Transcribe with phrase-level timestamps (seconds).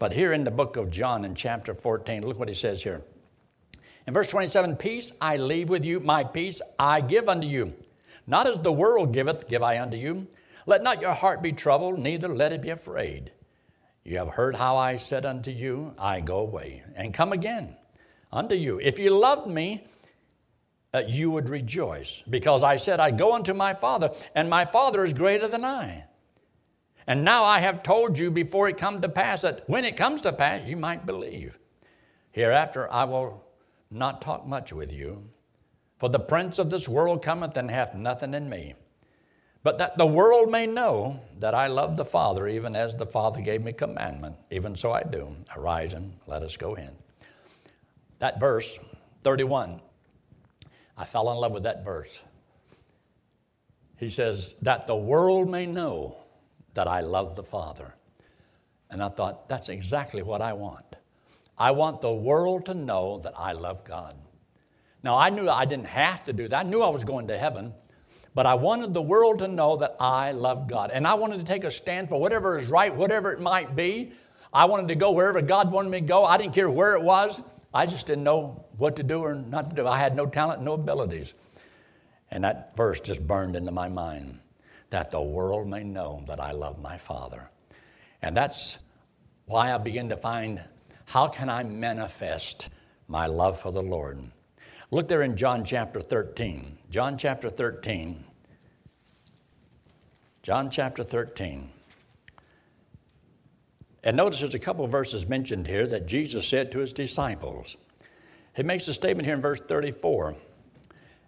[0.00, 3.02] But here in the book of John, in chapter 14, look what he says here.
[4.06, 7.74] In verse 27, Peace I leave with you, my peace I give unto you.
[8.26, 10.26] Not as the world giveth, give I unto you.
[10.64, 13.30] Let not your heart be troubled, neither let it be afraid.
[14.02, 17.76] You have heard how I said unto you, I go away and come again
[18.32, 18.80] unto you.
[18.80, 19.84] If you loved me,
[20.94, 25.04] uh, you would rejoice, because I said, I go unto my Father, and my Father
[25.04, 26.04] is greater than I.
[27.06, 30.22] And now I have told you before it come to pass that when it comes
[30.22, 31.58] to pass, you might believe.
[32.30, 33.44] Hereafter I will
[33.90, 35.28] not talk much with you,
[35.98, 38.74] for the prince of this world cometh and hath nothing in me.
[39.62, 43.42] But that the world may know that I love the Father, even as the Father
[43.42, 45.36] gave me commandment, even so I do.
[45.54, 46.90] Arise and let us go in.
[48.20, 48.78] That verse,
[49.22, 49.80] 31,
[50.96, 52.22] I fell in love with that verse.
[53.98, 56.19] He says, That the world may know
[56.74, 57.94] that I love the Father.
[58.90, 60.84] And I thought, that's exactly what I want.
[61.56, 64.16] I want the world to know that I love God.
[65.02, 66.66] Now, I knew I didn't have to do that.
[66.66, 67.72] I knew I was going to heaven,
[68.34, 70.90] but I wanted the world to know that I love God.
[70.90, 74.12] And I wanted to take a stand for whatever is right, whatever it might be.
[74.52, 76.24] I wanted to go wherever God wanted me to go.
[76.24, 77.42] I didn't care where it was.
[77.72, 79.86] I just didn't know what to do or not to do.
[79.86, 81.34] I had no talent, no abilities.
[82.30, 84.40] And that verse just burned into my mind
[84.90, 87.48] that the world may know that I love my Father.
[88.22, 88.80] And that's
[89.46, 90.60] why I begin to find
[91.06, 92.68] how can I manifest
[93.08, 94.20] my love for the Lord?
[94.90, 96.78] Look there in John chapter 13.
[96.90, 98.24] John chapter 13.
[100.42, 101.70] John chapter 13.
[104.02, 107.76] And notice there's a couple verses mentioned here that Jesus said to his disciples.
[108.56, 110.34] He makes a statement here in verse 34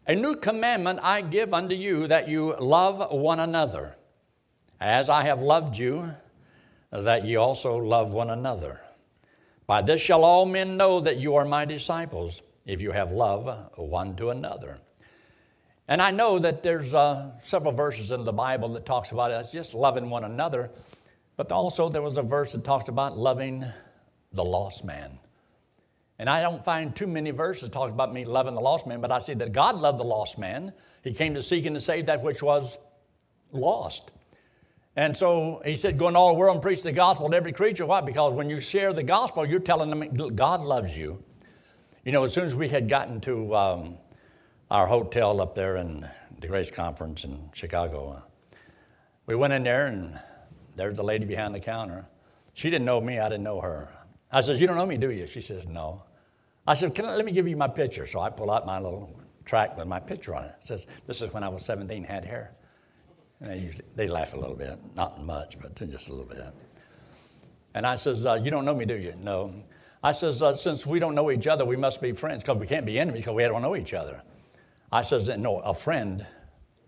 [0.06, 3.94] A new commandment I give unto you that you love one another,
[4.80, 6.12] as I have loved you,
[6.90, 8.80] that ye also love one another.
[9.68, 13.70] By this shall all men know that you are my disciples if you have love
[13.76, 14.80] one to another.
[15.86, 19.52] And I know that there's uh, several verses in the Bible that talks about us
[19.52, 20.70] just loving one another,
[21.36, 23.64] but also there was a verse that talks about loving
[24.32, 25.18] the lost man.
[26.22, 29.10] And I don't find too many verses talks about me loving the lost man, but
[29.10, 30.72] I see that God loved the lost man.
[31.02, 32.78] He came to seek and to save that which was
[33.50, 34.12] lost.
[34.94, 37.50] And so he said, Go in all the world and preach the gospel to every
[37.50, 37.86] creature.
[37.86, 38.02] Why?
[38.02, 41.20] Because when you share the gospel, you're telling them God loves you.
[42.04, 43.98] You know, as soon as we had gotten to um,
[44.70, 48.56] our hotel up there in the Grace Conference in Chicago, uh,
[49.26, 50.16] we went in there and
[50.76, 52.06] there's the lady behind the counter.
[52.52, 53.88] She didn't know me, I didn't know her.
[54.30, 55.26] I says, You don't know me, do you?
[55.26, 56.04] She says, No.
[56.66, 58.06] I said, I, Let me give you my picture.
[58.06, 59.10] So I pull out my little
[59.44, 60.54] track with my picture on it.
[60.60, 62.52] It says, This is when I was 17, had hair.
[63.40, 66.54] And they usually they laugh a little bit, not much, but just a little bit.
[67.74, 69.14] And I says, uh, You don't know me, do you?
[69.20, 69.52] No.
[70.04, 72.66] I says, uh, since we don't know each other, we must be friends because we
[72.66, 74.20] can't be enemies because we don't know each other.
[74.90, 76.26] I says, no, a friend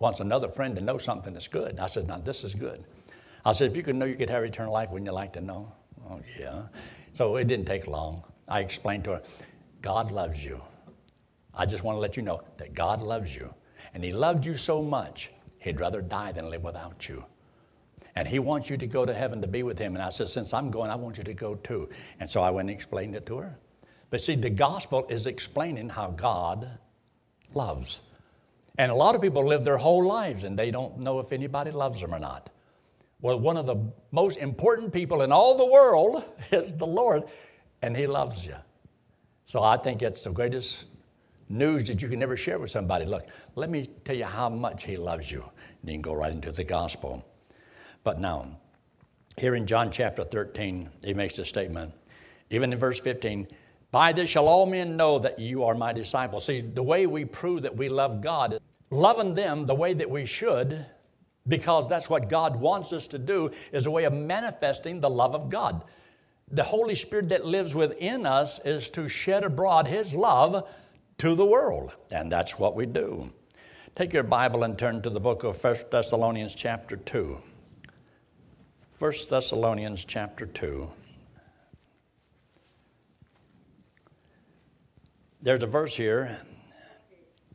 [0.01, 1.79] wants another friend to know something that's good.
[1.79, 2.85] I says, now this is good.
[3.45, 5.41] I said, if you could know you could have eternal life, wouldn't you like to
[5.41, 5.73] know?
[6.11, 6.63] Oh, yeah.
[7.13, 8.25] So it didn't take long.
[8.49, 9.23] I explained to her,
[9.85, 10.63] God loves you.
[11.53, 13.53] I just want to let you know that God loves you.
[13.93, 17.23] And He loved you so much, He'd rather die than live without you.
[18.17, 19.95] And he wants you to go to heaven to be with him.
[19.95, 21.91] And I said, Since I'm going, I want you to go too.
[22.19, 23.59] And so I went and explained it to her.
[24.09, 26.79] But see, the gospel is explaining how God
[27.53, 28.01] loves.
[28.79, 31.73] And a lot of people live their whole lives and they don't know if anybody
[31.73, 32.51] loves them or not.
[33.21, 33.77] Well, one of the
[34.13, 37.25] most important people in all the world is the Lord,
[37.83, 38.55] and He loves you.
[39.45, 40.87] So I think it's the greatest
[41.49, 43.05] news that you can ever share with somebody.
[43.05, 45.43] Look, let me tell you how much He loves you.
[45.83, 47.25] And you can go right into the gospel.
[48.03, 48.59] But now,
[49.37, 51.93] here in John chapter 13, he makes a statement.
[52.51, 53.49] Even in verse 15,
[53.91, 56.45] by this shall all men know that you are my disciples.
[56.45, 58.61] See, the way we prove that we love God
[58.95, 60.87] loving them the way that we should,
[61.47, 65.35] because that's what God wants us to do, is a way of manifesting the love
[65.35, 65.83] of God.
[66.51, 70.69] The Holy Spirit that lives within us is to shed abroad His love
[71.19, 73.33] to the world, and that's what we do.
[73.97, 77.41] Take your Bible and turn to the book of 1 Thessalonians, chapter 2.
[78.99, 80.91] 1 Thessalonians chapter 2.
[85.43, 86.39] There's a verse here,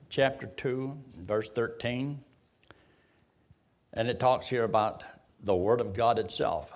[0.09, 2.23] chapter 2, verse 13,
[3.93, 5.03] and it talks here about
[5.41, 6.71] the Word of God itself.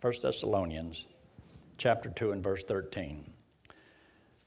[0.00, 1.06] 1 Thessalonians
[1.82, 3.28] chapter 2 and verse 13.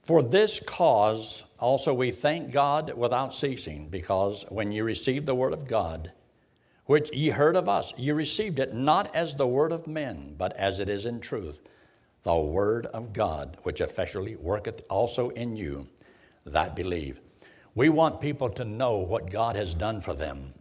[0.04, 5.52] For this cause also we thank God without ceasing, because when you received the Word
[5.52, 6.14] of God,
[6.86, 10.56] which ye heard of us, ye received it not as the word of men, but
[10.56, 11.62] as it is in truth,
[12.24, 15.88] the word of God, which effectually worketh also in you
[16.46, 17.20] that believe.
[17.74, 20.54] We want people to know what God has done for them.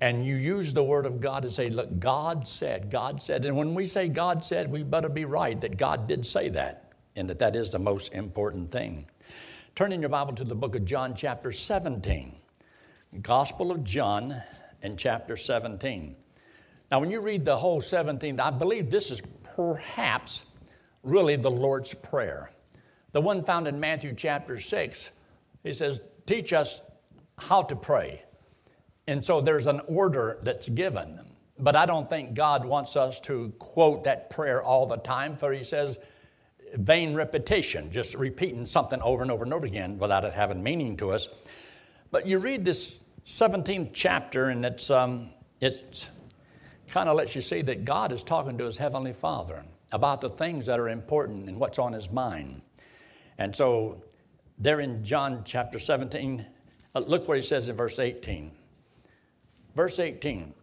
[0.00, 3.46] And you use the word of God to say, look, God said, God said.
[3.46, 6.92] And when we say God said, we better be right that God did say that,
[7.16, 9.06] and that that is the most important thing.
[9.74, 12.34] Turn in your Bible to the book of John, chapter 17.
[13.22, 14.42] Gospel of John
[14.82, 16.16] and chapter 17.
[16.90, 19.22] Now, when you read the whole 17, I believe this is
[19.56, 20.44] perhaps
[21.02, 22.50] really the Lord's Prayer.
[23.12, 25.10] The one found in Matthew chapter 6,
[25.64, 26.82] he says, Teach us
[27.38, 28.22] how to pray.
[29.06, 31.20] And so there's an order that's given.
[31.58, 35.52] But I don't think God wants us to quote that prayer all the time, for
[35.52, 35.98] he says,
[36.74, 40.96] vain repetition, just repeating something over and over and over again without it having meaning
[40.98, 41.28] to us.
[42.10, 45.30] But you read this 17th chapter, and it's, um,
[45.60, 46.08] it's
[46.88, 50.30] kind of lets you see that God is talking to his heavenly Father about the
[50.30, 52.60] things that are important and what's on his mind.
[53.38, 54.02] And so,
[54.58, 56.44] there in John chapter 17,
[56.94, 58.50] uh, look what he says in verse 18.
[59.76, 60.54] Verse 18.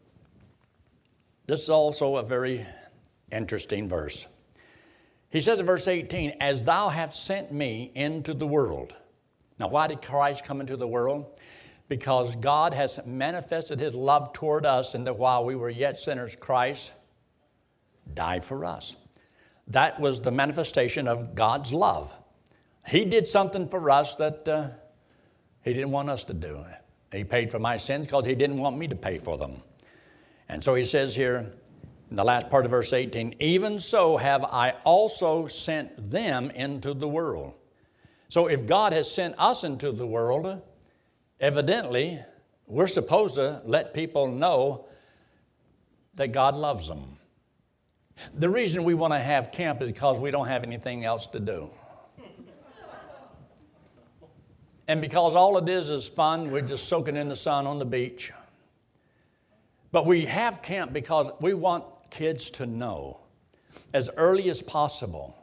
[1.46, 2.66] This is also a very
[3.32, 4.26] interesting verse.
[5.30, 8.94] He says in verse 18, As thou hast sent me into the world.
[9.60, 11.40] Now, why did Christ come into the world?
[11.90, 16.36] Because God has manifested his love toward us, and that while we were yet sinners,
[16.36, 16.94] Christ
[18.16, 18.96] died for us.
[19.68, 22.14] That was the manifestation of God's love.
[22.88, 24.70] He did something for us that uh,
[25.64, 26.66] He didn't want us to do.
[27.14, 29.62] He paid for my sins because He didn't want me to pay for them.
[30.50, 31.54] And so He says here
[32.10, 36.94] in the last part of verse 18, even so have I also sent them into
[36.94, 37.54] the world.
[38.30, 40.62] So if God has sent us into the world,
[41.40, 42.20] evidently
[42.68, 44.88] we're supposed to let people know
[46.16, 47.18] that God loves them.
[48.36, 51.40] The reason we want to have camp is because we don't have anything else to
[51.40, 51.70] do.
[54.88, 57.86] And because all it is is fun, we're just soaking in the sun on the
[57.86, 58.32] beach.
[59.92, 63.20] But we have camp because we want kids to know
[63.94, 65.38] as early as possible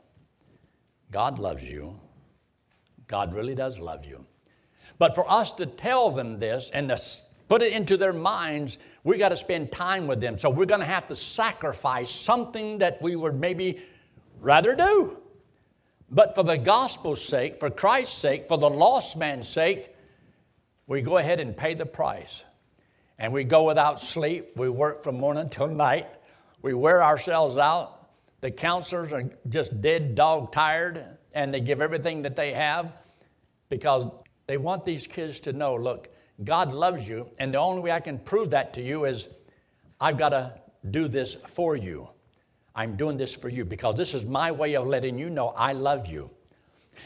[1.11, 1.99] God loves you.
[3.09, 4.25] God really does love you.
[4.99, 6.99] But for us to tell them this and to
[7.49, 10.39] put it into their minds, we got to spend time with them.
[10.39, 13.83] So we're going to have to sacrifice something that we would maybe
[14.41, 15.20] rather do.
[16.11, 19.95] But for the gospel's sake, for Christ's sake, for the lost man's sake,
[20.87, 22.43] we go ahead and pay the price.
[23.19, 24.57] And we go without sleep.
[24.57, 26.09] We work from morning till night.
[26.63, 28.09] We wear ourselves out.
[28.41, 32.93] The counselors are just dead dog tired and they give everything that they have
[33.69, 34.07] because
[34.47, 36.09] they want these kids to know look,
[36.43, 39.29] God loves you, and the only way I can prove that to you is
[40.01, 40.55] I've got to
[40.91, 42.09] do this for you.
[42.75, 45.73] I'm doing this for you because this is my way of letting you know I
[45.73, 46.31] love you.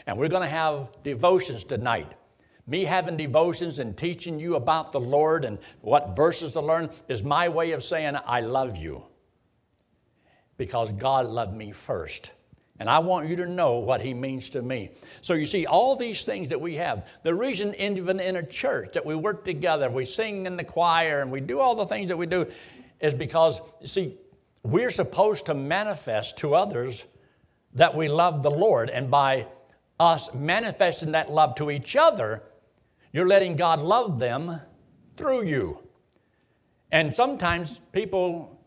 [0.07, 2.13] And we're going to have devotions tonight.
[2.67, 7.23] Me having devotions and teaching you about the Lord and what verses to learn is
[7.23, 9.03] my way of saying I love you
[10.57, 12.31] because God loved me first.
[12.79, 14.91] And I want you to know what he means to me.
[15.21, 18.93] So you see, all these things that we have, the reason even in a church
[18.93, 22.09] that we work together, we sing in the choir, and we do all the things
[22.09, 22.45] that we do,
[22.99, 24.17] is because, you see,
[24.65, 27.05] we're supposed to manifest to others
[27.73, 28.89] that we love the Lord.
[28.89, 29.47] And by
[29.99, 32.43] us manifesting that love to each other,
[33.11, 34.59] you're letting God love them
[35.17, 35.79] through you.
[36.91, 38.59] And sometimes people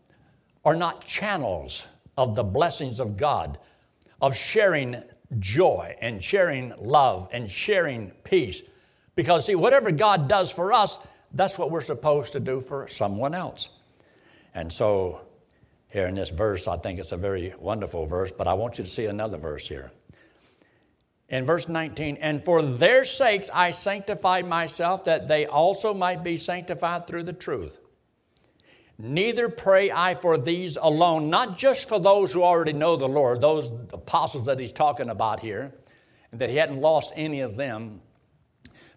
[0.65, 3.57] are not channels of the blessings of God
[4.21, 5.01] of sharing
[5.39, 8.61] joy and sharing love and sharing peace.
[9.15, 10.97] Because, see, whatever God does for us,
[11.33, 13.69] that's what we're supposed to do for someone else.
[14.53, 15.21] And so,
[15.89, 18.83] here in this verse, I think it's a very wonderful verse, but I want you
[18.83, 19.91] to see another verse here.
[21.29, 26.37] In verse 19, and for their sakes I sanctify myself, that they also might be
[26.37, 27.79] sanctified through the truth.
[28.97, 33.41] Neither pray I for these alone, not just for those who already know the Lord,
[33.41, 35.71] those apostles that he's talking about here,
[36.31, 38.01] and that he hadn't lost any of them.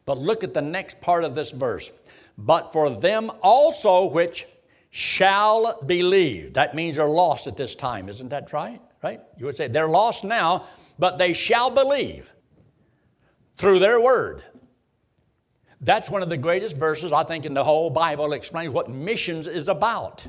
[0.05, 1.93] But look at the next part of this verse.
[2.37, 4.47] But for them also which
[4.95, 6.53] shall believe.
[6.53, 8.81] That means they're lost at this time, isn't that right?
[9.03, 9.21] Right?
[9.39, 10.67] You would say they're lost now,
[10.99, 12.31] but they shall believe
[13.57, 14.45] through their word.
[15.81, 19.49] That's one of the greatest verses, I think, in the whole Bible explains what missions
[19.49, 20.25] is about.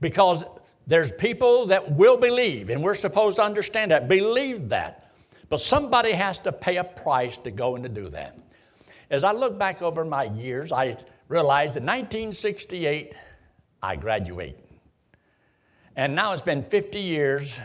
[0.00, 0.44] Because
[0.86, 5.10] there's people that will believe, and we're supposed to understand that, believe that.
[5.48, 8.38] But somebody has to pay a price to go and to do that.
[9.10, 13.14] As I look back over my years, I realized in 1968,
[13.82, 14.56] I graduate.
[15.96, 17.60] And now it's been 50 years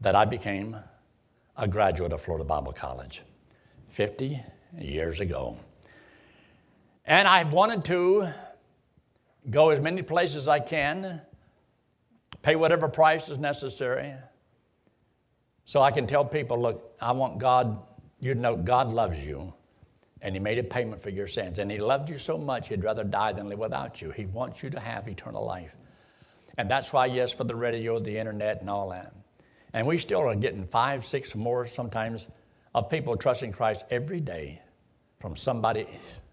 [0.00, 0.76] that I became
[1.56, 3.22] a graduate of Florida Bible College
[3.90, 4.42] 50
[4.78, 5.58] years ago.
[7.04, 8.28] And I've wanted to
[9.50, 11.20] go as many places as I can,
[12.42, 14.14] pay whatever price is necessary,
[15.64, 17.82] so I can tell people look, I want God,
[18.18, 19.52] you know God loves you,
[20.22, 21.58] and He made a payment for your sins.
[21.58, 24.10] And He loved you so much, He'd rather die than live without you.
[24.10, 25.74] He wants you to have eternal life.
[26.58, 29.14] And that's why, yes, for the radio, the internet, and all that.
[29.72, 32.26] And we still are getting five, six more sometimes
[32.74, 34.60] of people trusting Christ every day
[35.20, 35.86] from somebody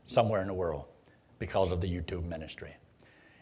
[0.03, 0.86] somewhere in the world
[1.39, 2.75] because of the YouTube ministry.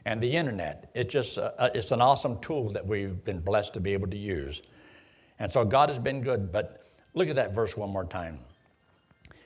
[0.05, 3.73] And the internet, it's just uh, uh, it's an awesome tool that we've been blessed
[3.73, 4.61] to be able to use.
[5.39, 6.83] And so God has been good, but
[7.13, 8.39] look at that verse one more time.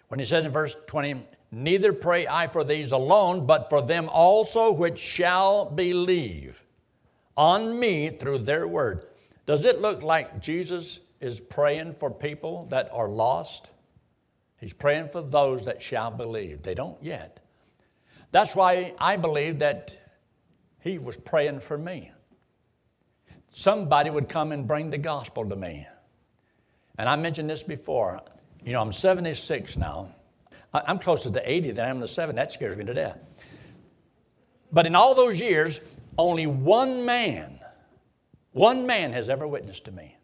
[0.09, 4.07] When he says in verse 20, Neither pray I for these alone, but for them
[4.09, 6.61] also which shall believe
[7.35, 9.07] on me through their word.
[9.47, 13.71] Does it look like Jesus is praying for people that are lost?
[14.59, 16.61] He's praying for those that shall believe.
[16.61, 17.39] They don't yet.
[18.31, 19.97] That's why I believe that
[20.79, 22.11] he was praying for me.
[23.49, 25.87] Somebody would come and bring the gospel to me.
[26.99, 28.21] And I mentioned this before.
[28.63, 30.13] You know, I'm 76 now.
[30.73, 32.35] I'm closer to 80 than I am to 7.
[32.35, 33.17] That scares me to death.
[34.71, 35.81] But in all those years,
[36.17, 37.59] only one man,
[38.51, 40.15] one man has ever witnessed to me.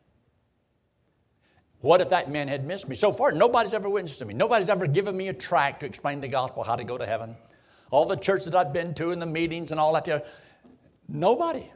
[1.81, 2.95] What if that man had missed me?
[2.95, 4.33] So far, nobody's ever witnessed to me.
[4.33, 7.35] Nobody's ever given me a tract to explain the gospel, how to go to heaven.
[7.91, 10.23] All the churches that I've been to and the meetings and all that there,
[11.07, 11.71] nobody.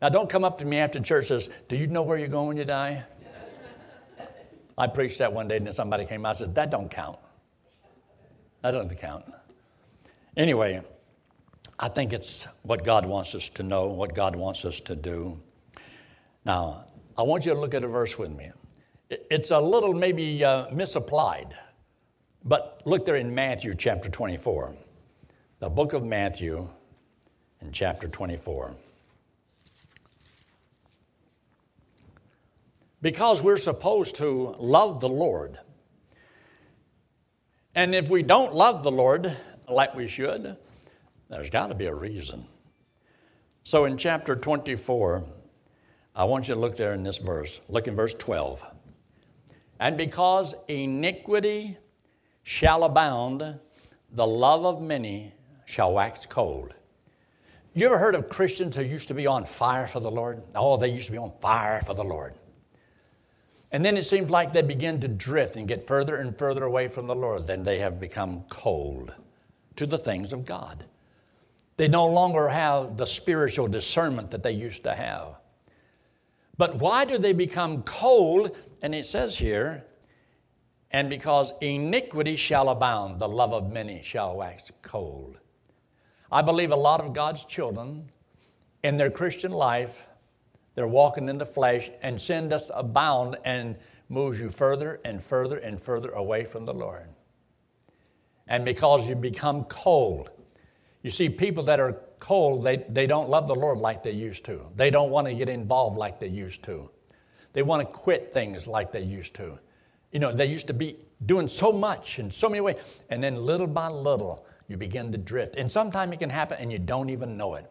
[0.00, 2.28] Now, don't come up to me after church and says, Do you know where you're
[2.28, 3.04] going when you die?
[4.82, 7.16] I preached that one day and then somebody came out and said, That don't count.
[8.62, 9.24] That doesn't count.
[10.36, 10.82] Anyway,
[11.78, 15.40] I think it's what God wants us to know, what God wants us to do.
[16.44, 16.86] Now,
[17.16, 18.50] I want you to look at a verse with me.
[19.08, 21.54] It's a little maybe uh, misapplied,
[22.42, 24.74] but look there in Matthew chapter 24,
[25.60, 26.68] the book of Matthew
[27.60, 28.74] in chapter 24.
[33.02, 35.58] Because we're supposed to love the Lord.
[37.74, 39.36] And if we don't love the Lord
[39.68, 40.56] like we should,
[41.28, 42.46] there's got to be a reason.
[43.64, 45.24] So in chapter 24,
[46.14, 47.60] I want you to look there in this verse.
[47.68, 48.64] Look in verse 12.
[49.80, 51.78] And because iniquity
[52.44, 53.58] shall abound,
[54.12, 55.32] the love of many
[55.64, 56.74] shall wax cold.
[57.74, 60.42] You ever heard of Christians who used to be on fire for the Lord?
[60.54, 62.34] Oh, they used to be on fire for the Lord.
[63.72, 66.88] And then it seems like they begin to drift and get further and further away
[66.88, 67.46] from the Lord.
[67.46, 69.14] Then they have become cold
[69.76, 70.84] to the things of God.
[71.78, 75.36] They no longer have the spiritual discernment that they used to have.
[76.58, 78.54] But why do they become cold?
[78.82, 79.84] And it says here,
[80.90, 85.38] and because iniquity shall abound, the love of many shall wax cold.
[86.30, 88.04] I believe a lot of God's children
[88.82, 90.04] in their Christian life,
[90.74, 93.76] they're walking in the flesh, and sin does abound and
[94.08, 97.08] moves you further and further and further away from the Lord.
[98.48, 100.30] And because you become cold,
[101.02, 104.44] you see, people that are cold, they, they don't love the Lord like they used
[104.44, 104.66] to.
[104.76, 106.88] They don't want to get involved like they used to.
[107.52, 109.58] They want to quit things like they used to.
[110.12, 113.36] You know, they used to be doing so much in so many ways, and then
[113.36, 115.56] little by little, you begin to drift.
[115.56, 117.70] And sometimes it can happen and you don't even know it.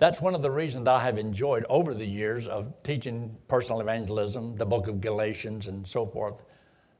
[0.00, 3.80] That's one of the reasons that I have enjoyed over the years of teaching personal
[3.80, 6.42] evangelism, the book of Galatians, and so forth,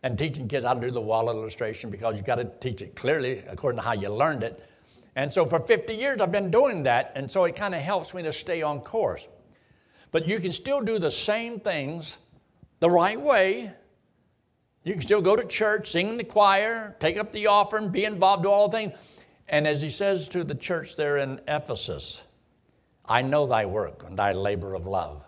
[0.04, 2.95] and teaching kids how to do the wall illustration because you've got to teach it
[2.95, 4.62] clearly according to how you learned it
[5.16, 8.14] and so for 50 years, I've been doing that, and so it kind of helps
[8.14, 9.26] me to stay on course.
[10.12, 12.19] But you can still do the same things
[12.78, 13.73] the right way.
[14.85, 18.04] You can still go to church, sing in the choir, take up the offering, be
[18.04, 18.99] involved in all the things.
[19.49, 22.23] And as he says to the church there in Ephesus,
[23.11, 25.25] I know thy work and thy labor of love.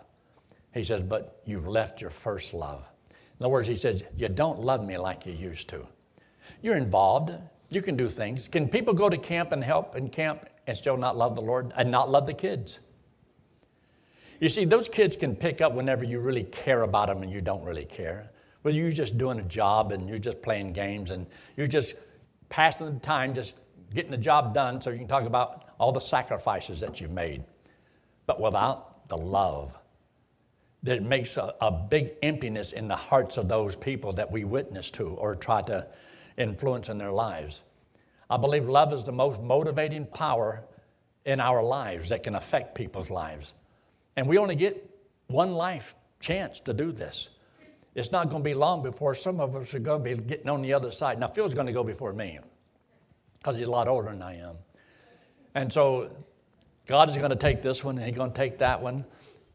[0.73, 2.85] He says, but you've left your first love.
[3.11, 5.85] In other words, he says, you don't love me like you used to.
[6.61, 7.33] You're involved,
[7.69, 8.47] you can do things.
[8.47, 11.73] Can people go to camp and help in camp and still not love the Lord
[11.75, 12.79] and not love the kids?
[14.39, 17.41] You see, those kids can pick up whenever you really care about them and you
[17.41, 18.31] don't really care.
[18.61, 21.95] Whether you're just doing a job and you're just playing games and you're just
[22.47, 23.57] passing the time, just
[23.93, 27.43] getting the job done so you can talk about all the sacrifices that you've made.
[28.25, 29.77] But without the love,
[30.83, 34.91] that makes a, a big emptiness in the hearts of those people that we witness
[34.91, 35.87] to or try to
[36.37, 37.63] influence in their lives.
[38.29, 40.63] I believe love is the most motivating power
[41.25, 43.53] in our lives that can affect people's lives.
[44.17, 44.89] And we only get
[45.27, 47.29] one life chance to do this.
[47.95, 50.49] It's not going to be long before some of us are going to be getting
[50.49, 51.19] on the other side.
[51.19, 52.39] Now, Phil's going to go before me
[53.37, 54.55] because he's a lot older than I am.
[55.53, 56.09] And so
[56.85, 59.05] God is going to take this one and he's going to take that one.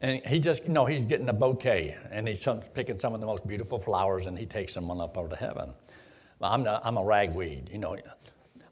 [0.01, 3.25] And he just, you know, he's getting a bouquet and he's picking some of the
[3.25, 5.73] most beautiful flowers and he takes them on up over to heaven.
[6.41, 7.97] I'm a, I'm a ragweed, you know.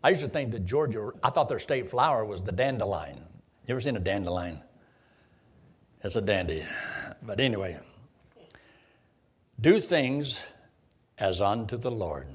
[0.04, 3.18] I used to think that Georgia, I thought their state flower was the dandelion.
[3.66, 4.62] You ever seen a dandelion?
[6.04, 6.64] It's a dandy.
[7.22, 7.78] But anyway,
[9.60, 10.46] do things
[11.18, 12.28] as unto the Lord.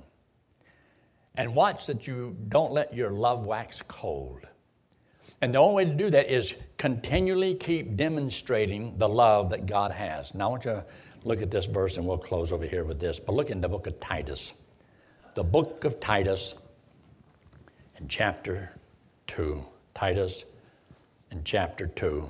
[1.34, 4.46] And watch that you don't let your love wax cold.
[5.40, 9.90] And the only way to do that is continually keep demonstrating the love that God
[9.90, 10.34] has.
[10.34, 10.84] Now, I want you to
[11.24, 13.18] look at this verse and we'll close over here with this.
[13.20, 14.52] But look in the book of Titus.
[15.34, 16.54] The book of Titus
[17.98, 18.72] in chapter
[19.28, 19.64] 2.
[19.94, 20.44] Titus
[21.30, 22.28] in chapter 2.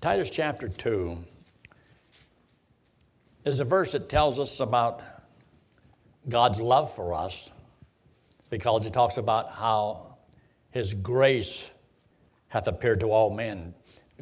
[0.00, 1.18] Titus chapter 2
[3.44, 5.02] is a verse that tells us about
[6.28, 7.50] God's love for us
[8.50, 10.16] because it talks about how
[10.70, 11.70] His grace
[12.48, 13.74] hath appeared to all men.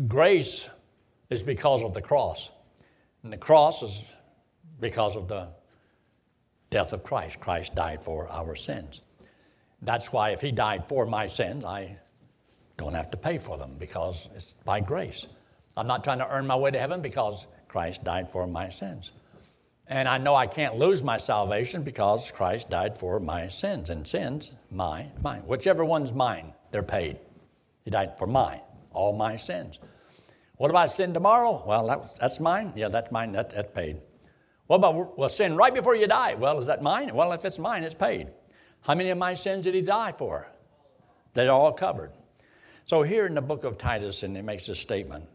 [0.06, 0.68] Grace
[1.30, 2.50] is because of the cross,
[3.22, 4.16] and the cross is
[4.80, 5.48] because of the
[6.70, 7.40] death of Christ.
[7.40, 9.02] Christ died for our sins.
[9.82, 11.96] That's why if He died for my sins, I
[12.76, 15.26] don't have to pay for them because it's by grace.
[15.76, 19.12] I'm not trying to earn my way to heaven because Christ died for my sins.
[19.88, 23.90] And I know I can't lose my salvation because Christ died for my sins.
[23.90, 25.42] And sins, my, mine.
[25.46, 27.18] Whichever one's mine, they're paid.
[27.84, 28.60] He died for mine,
[28.92, 29.78] all my sins.
[30.56, 31.62] What about sin tomorrow?
[31.64, 32.72] Well, that was, that's mine.
[32.74, 33.30] Yeah, that's mine.
[33.32, 34.00] That, that's paid.
[34.66, 36.34] What about well, sin right before you die?
[36.34, 37.14] Well, is that mine?
[37.14, 38.28] Well, if it's mine, it's paid.
[38.80, 40.48] How many of my sins did he die for?
[41.34, 42.10] They're all covered.
[42.84, 45.26] So here in the book of Titus, and he makes this statement.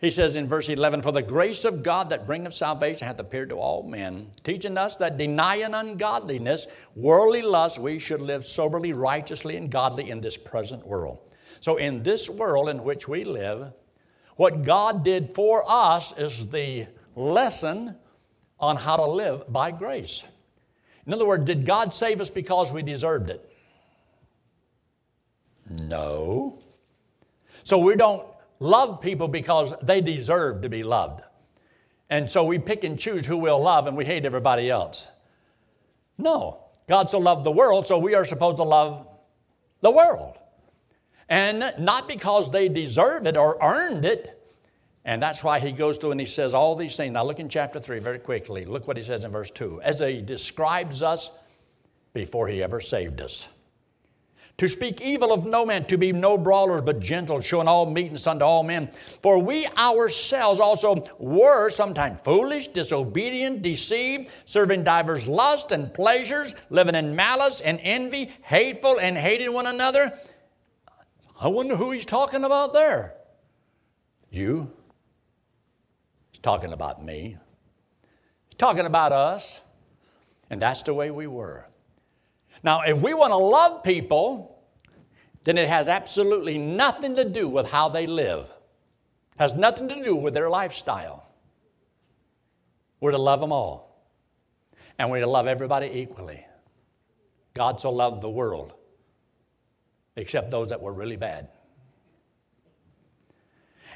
[0.00, 3.50] He says in verse 11, For the grace of God that bringeth salvation hath appeared
[3.50, 9.56] to all men, teaching us that denying ungodliness, worldly lust, we should live soberly, righteously,
[9.56, 11.18] and godly in this present world.
[11.60, 13.74] So in this world in which we live,
[14.36, 17.94] what God did for us is the lesson
[18.58, 20.24] on how to live by grace.
[21.06, 23.46] In other words, did God save us because we deserved it?
[25.82, 26.58] No.
[27.64, 28.24] So we don't
[28.60, 31.22] love people because they deserve to be loved.
[32.10, 35.08] And so we pick and choose who we'll love and we hate everybody else.
[36.18, 36.64] No.
[36.88, 39.06] God so loved the world, so we are supposed to love
[39.80, 40.36] the world.
[41.28, 44.36] And not because they deserve it or earned it.
[45.04, 47.12] And that's why he goes through and he says all these things.
[47.12, 48.64] Now look in chapter 3 very quickly.
[48.64, 49.80] Look what he says in verse 2.
[49.82, 51.30] As he describes us
[52.12, 53.48] before he ever saved us
[54.58, 58.26] to speak evil of no man, to be no brawlers, but gentle, showing all meekness
[58.26, 58.90] unto all men.
[59.22, 66.94] For we ourselves also were sometimes foolish, disobedient, deceived, serving divers lusts and pleasures, living
[66.94, 70.12] in malice and envy, hateful and hating one another.
[71.40, 73.14] I wonder who he's talking about there.
[74.30, 74.70] You?
[76.32, 77.38] He's talking about me.
[78.48, 79.62] He's talking about us.
[80.50, 81.69] And that's the way we were.
[82.62, 84.62] Now, if we want to love people,
[85.44, 88.52] then it has absolutely nothing to do with how they live.
[89.38, 91.26] Has nothing to do with their lifestyle.
[93.00, 94.04] We're to love them all.
[94.98, 96.46] And we're to love everybody equally.
[97.54, 98.74] God so loved the world,
[100.16, 101.48] except those that were really bad.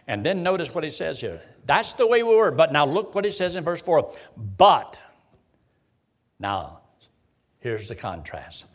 [0.07, 1.41] And then notice what he says here.
[1.67, 2.51] That's the way we were.
[2.51, 4.13] But now look what he says in verse 4.
[4.57, 4.99] But,
[6.39, 6.81] now,
[7.65, 8.67] Here's the contrast.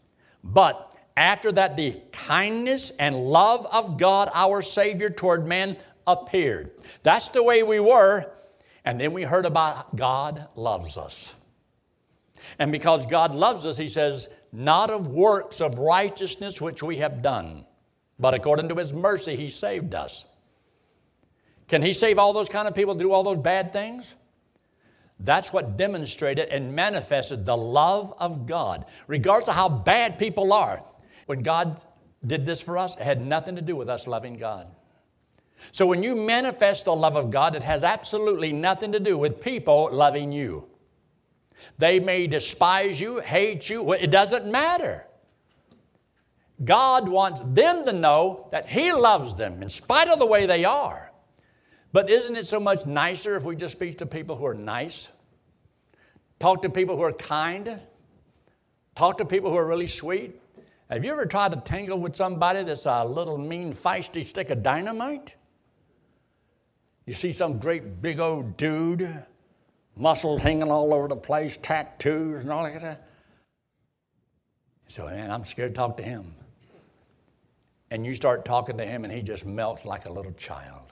[0.44, 6.72] But after that, the kindness and love of God, our Savior, toward men appeared.
[7.04, 8.32] That's the way we were.
[8.84, 11.36] And then we heard about God loves us.
[12.58, 17.22] And because God loves us, He says, not of works of righteousness which we have
[17.22, 17.66] done,
[18.18, 20.26] but according to His mercy, He saved us.
[21.68, 24.16] Can He save all those kind of people to do all those bad things?
[25.20, 30.82] That's what demonstrated and manifested the love of God, regardless of how bad people are.
[31.26, 31.84] When God
[32.26, 34.68] did this for us, it had nothing to do with us loving God.
[35.72, 39.42] So when you manifest the love of God, it has absolutely nothing to do with
[39.42, 40.66] people loving you.
[41.78, 45.06] They may despise you, hate you, it doesn't matter.
[46.64, 50.66] God wants them to know that He loves them in spite of the way they
[50.66, 51.09] are.
[51.92, 55.10] But isn't it so much nicer if we just speak to people who are nice?
[56.40, 57.80] Talk to people who are kind?
[58.96, 60.40] Talk to people who are really sweet?
[60.90, 64.64] Have you ever tried to tangle with somebody that's a little mean, feisty stick of
[64.64, 65.36] dynamite?
[67.06, 69.26] You see some great big old dude,
[69.96, 73.08] muscles hanging all over the place, tattoos and all that.
[74.88, 76.36] So, man, I'm scared to talk to him.
[77.92, 80.89] And you start talking to him, and he just melts like a little child.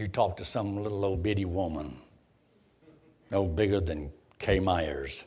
[0.00, 1.94] You talk to some little old bitty woman,
[3.30, 5.26] no bigger than Kay Myers.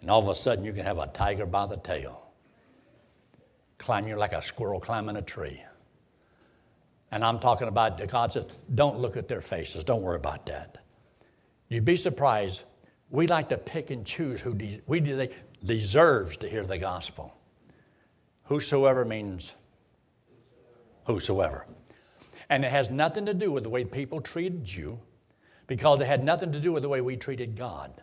[0.00, 2.26] And all of a sudden, you can have a tiger by the tail
[3.78, 5.62] climb you like a squirrel climbing a tree.
[7.12, 9.84] And I'm talking about, God says, don't look at their faces.
[9.84, 10.78] Don't worry about that.
[11.68, 12.64] You'd be surprised.
[13.10, 15.30] We like to pick and choose who de- we de-
[15.64, 17.32] deserves to hear the gospel.
[18.46, 19.54] Whosoever means
[21.04, 21.64] whosoever.
[22.48, 24.98] And it has nothing to do with the way people treated you
[25.66, 28.02] because it had nothing to do with the way we treated God.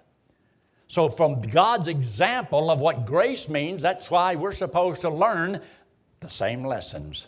[0.87, 5.61] So, from God's example of what grace means, that's why we're supposed to learn
[6.19, 7.27] the same lessons.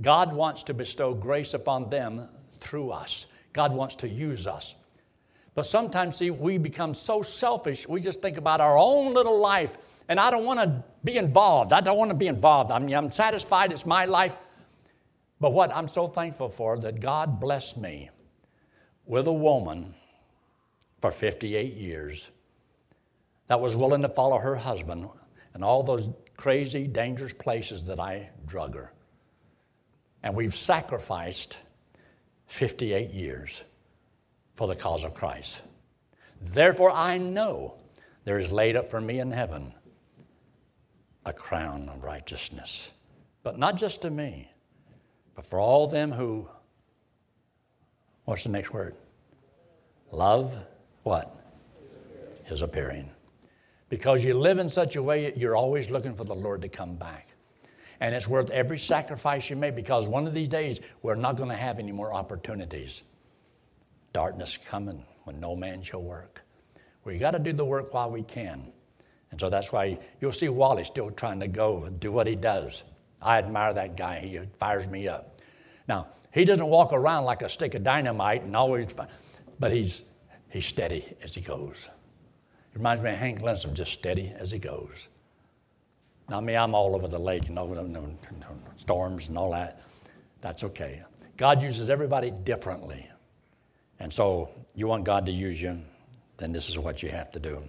[0.00, 4.74] God wants to bestow grace upon them through us, God wants to use us.
[5.54, 9.76] But sometimes, see, we become so selfish, we just think about our own little life,
[10.08, 11.72] and I don't want to be involved.
[11.72, 12.70] I don't want to be involved.
[12.70, 14.34] I mean, I'm satisfied, it's my life.
[15.40, 18.10] But what I'm so thankful for that God blessed me
[19.06, 19.94] with a woman
[21.00, 22.30] for 58 years
[23.48, 25.08] that was willing to follow her husband
[25.54, 28.92] in all those crazy, dangerous places that I drug her.
[30.22, 31.58] And we've sacrificed
[32.46, 33.64] 58 years
[34.54, 35.62] for the cause of Christ.
[36.42, 37.76] Therefore, I know
[38.24, 39.72] there is laid up for me in heaven
[41.24, 42.92] a crown of righteousness.
[43.42, 44.49] But not just to me,
[45.34, 46.48] but for all them who,
[48.24, 48.94] what's the next word?
[50.12, 50.56] Love
[51.02, 51.36] what?
[52.48, 53.08] Is appearing
[53.90, 56.94] because you live in such a way you're always looking for the Lord to come
[56.94, 57.28] back.
[57.98, 61.50] And it's worth every sacrifice you make because one of these days we're not going
[61.50, 63.02] to have any more opportunities.
[64.14, 66.42] Darkness coming when no man shall work.
[67.04, 68.72] We got to do the work while we can.
[69.30, 72.36] And so that's why you'll see Wally still trying to go and do what he
[72.36, 72.84] does.
[73.22, 74.18] I admire that guy.
[74.20, 75.40] He fires me up.
[75.88, 78.94] Now, he doesn't walk around like a stick of dynamite and always,
[79.58, 80.04] but he's,
[80.48, 81.90] he's steady as he goes.
[82.72, 85.08] It reminds me of Hank Linsom, just steady as he goes.
[86.28, 88.10] Now, me, I'm all over the lake and over the
[88.76, 89.82] storms and all that.
[90.40, 91.02] That's okay.
[91.36, 93.08] God uses everybody differently.
[93.98, 95.80] And so, you want God to use you,
[96.36, 97.62] then this is what you have to do.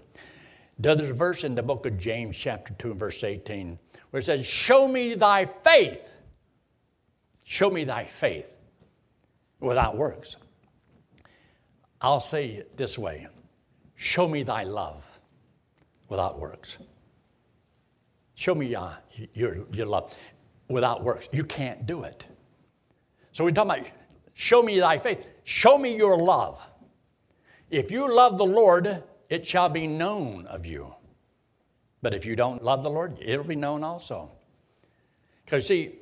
[0.78, 3.78] There's a verse in the book of James, chapter 2, verse 18,
[4.12, 6.08] where it says, Show me thy faith.
[7.43, 8.54] Show me thy faith
[9.60, 10.38] without works.
[12.00, 13.28] I'll say it this way
[13.95, 15.06] Show me thy love
[16.10, 16.78] without works.
[18.36, 18.89] Show me uh,
[19.34, 20.15] your, your love
[20.67, 21.30] without works.
[21.32, 22.26] You can't do it.
[23.32, 23.91] So we're talking about
[24.34, 25.28] show me thy faith.
[25.43, 26.60] Show me your love.
[27.69, 30.93] If you love the Lord, it shall be known of you.
[32.02, 34.32] But if you don't love the Lord, it'll be known also.
[35.46, 36.00] Because, see,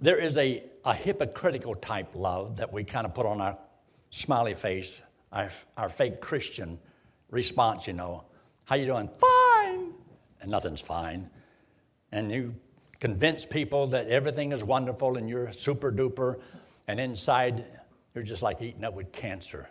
[0.00, 3.58] there is a, a hypocritical type love that we kind of put on our
[4.10, 6.78] smiley face our, our fake Christian
[7.30, 8.24] response, you know.
[8.64, 9.08] How you doing?
[9.18, 9.92] Fine.
[10.40, 11.28] And nothing's fine.
[12.12, 12.54] And you
[13.00, 16.40] convince people that everything is wonderful and you're super duper,
[16.86, 17.64] and inside
[18.14, 19.68] you're just like eating up with cancer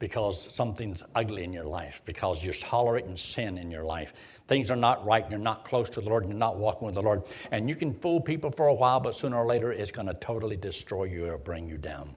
[0.00, 4.12] because something's ugly in your life, because you're tolerating sin in your life.
[4.48, 6.96] Things are not right, you're not close to the Lord, and you're not walking with
[6.96, 7.22] the Lord.
[7.52, 10.14] And you can fool people for a while, but sooner or later it's going to
[10.14, 12.16] totally destroy you or bring you down.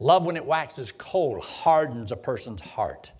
[0.00, 3.12] Love, when it waxes cold, hardens a person's heart.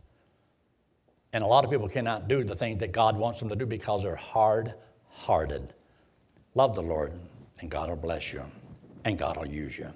[1.32, 3.66] And a lot of people cannot do the things that God wants them to do
[3.66, 4.74] because they're hard
[5.10, 5.74] hearted.
[6.54, 7.12] Love the Lord,
[7.60, 8.42] and God will bless you,
[9.04, 9.92] and God will use you.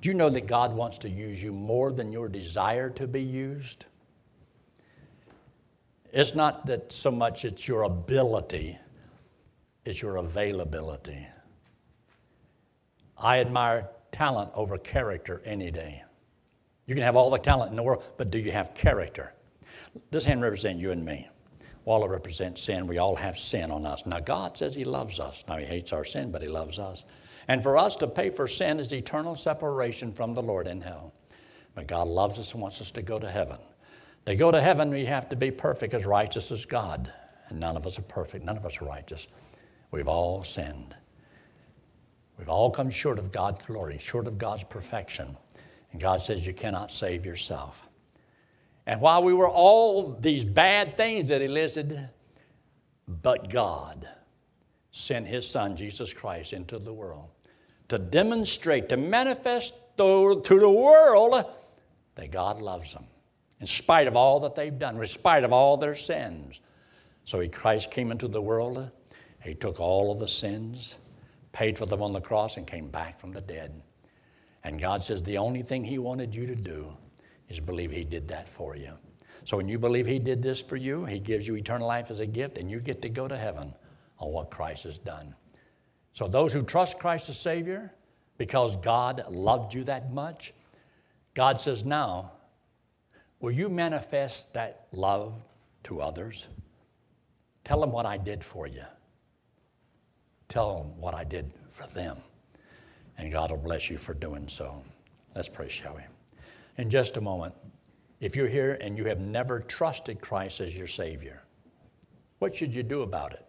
[0.00, 3.22] Do you know that God wants to use you more than your desire to be
[3.22, 3.86] used?
[6.12, 8.78] It's not that so much it's your ability,
[9.84, 11.26] it's your availability.
[13.16, 16.02] I admire talent over character any day.
[16.86, 19.34] You can have all the talent in the world, but do you have character?
[20.10, 21.28] This hand represents you and me.
[21.84, 22.86] Walla represents sin.
[22.86, 24.06] We all have sin on us.
[24.06, 25.44] Now, God says He loves us.
[25.48, 27.04] Now, He hates our sin, but He loves us.
[27.48, 31.14] And for us to pay for sin is eternal separation from the Lord in hell.
[31.74, 33.56] But God loves us and wants us to go to heaven.
[34.26, 37.10] To go to heaven, we have to be perfect, as righteous as God.
[37.48, 38.44] And none of us are perfect.
[38.44, 39.26] None of us are righteous.
[39.90, 40.94] We've all sinned.
[42.38, 45.34] We've all come short of God's glory, short of God's perfection.
[45.92, 47.88] And God says you cannot save yourself.
[48.86, 52.08] And while we were all these bad things that He listed,
[53.06, 54.06] but God
[54.90, 57.30] sent His Son, Jesus Christ, into the world
[57.88, 61.44] to demonstrate, to manifest to the world
[62.14, 63.04] that God loves them,
[63.60, 66.60] in spite of all that they've done, in spite of all their sins.
[67.24, 68.90] So he, Christ came into the world,
[69.42, 70.96] he took all of the sins,
[71.52, 73.82] paid for them on the cross, and came back from the dead.
[74.64, 76.92] And God says the only thing he wanted you to do
[77.48, 78.92] is believe he did that for you.
[79.44, 82.18] So when you believe he did this for you, he gives you eternal life as
[82.18, 83.72] a gift, and you get to go to heaven
[84.18, 85.34] on what Christ has done.
[86.12, 87.92] So those who trust Christ as Savior,
[88.38, 90.52] because God loved you that much,
[91.34, 92.32] God says, now,
[93.40, 95.34] will you manifest that love
[95.84, 96.48] to others?
[97.64, 98.84] Tell them what I did for you.
[100.48, 102.18] Tell them what I did for them.
[103.18, 104.82] And God will bless you for doing so.
[105.34, 106.02] Let's pray, shall we?
[106.78, 107.54] In just a moment,
[108.20, 111.42] if you're here and you have never trusted Christ as your Savior,
[112.38, 113.47] what should you do about it?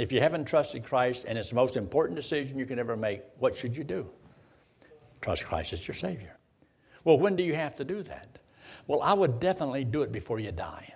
[0.00, 3.20] If you haven't trusted Christ and it's the most important decision you can ever make,
[3.38, 4.08] what should you do?
[5.20, 6.38] Trust Christ as your Savior.
[7.04, 8.38] Well, when do you have to do that?
[8.86, 10.90] Well, I would definitely do it before you die.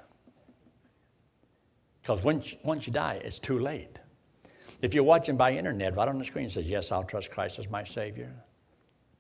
[2.00, 3.98] Because once, once you die, it's too late.
[4.80, 7.68] If you're watching by internet, right on the screen says, Yes, I'll trust Christ as
[7.68, 8.32] my Savior.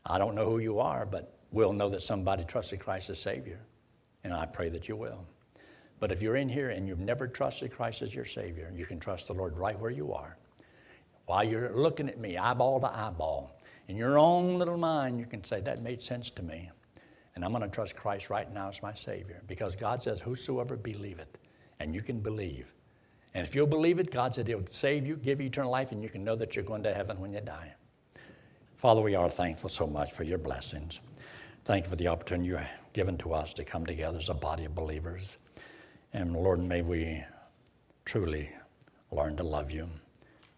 [0.06, 3.60] I don't know who you are, but we'll know that somebody trusted Christ as Savior.
[4.24, 5.26] And I pray that you will.
[6.00, 9.00] But if you're in here and you've never trusted Christ as your Savior, you can
[9.00, 10.36] trust the Lord right where you are.
[11.26, 15.42] While you're looking at me, eyeball to eyeball, in your own little mind, you can
[15.44, 16.70] say, That made sense to me.
[17.34, 19.42] And I'm going to trust Christ right now as my Savior.
[19.46, 21.38] Because God says, Whosoever believeth,
[21.80, 22.72] and you can believe.
[23.34, 26.02] And if you'll believe it, God said He'll save you, give you eternal life, and
[26.02, 27.72] you can know that you're going to heaven when you die.
[28.76, 31.00] Father, we are thankful so much for your blessings.
[31.64, 32.60] Thank you for the opportunity you've
[32.92, 35.38] given to us to come together as a body of believers.
[36.14, 37.24] And Lord, may we
[38.04, 38.48] truly
[39.10, 39.88] learn to love you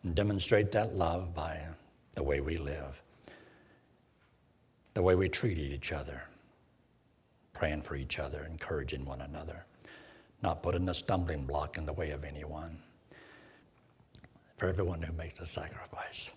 [0.02, 1.66] and demonstrate that love by
[2.12, 3.02] the way we live,
[4.92, 6.22] the way we treat each other,
[7.54, 9.64] praying for each other, encouraging one another,
[10.42, 12.78] not putting a stumbling block in the way of anyone.
[14.58, 16.30] For everyone who makes a sacrifice.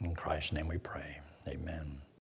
[0.00, 1.20] In Christ's name we pray.
[1.46, 2.00] Amen.